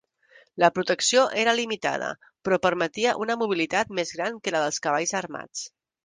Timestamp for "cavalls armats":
4.87-5.63